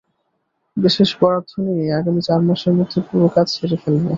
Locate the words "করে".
3.61-3.77